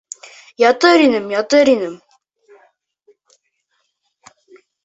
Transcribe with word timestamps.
Ятыр 0.69 0.99
инем, 1.05 1.25
ятыр 1.41 1.65
инем... 1.73 1.95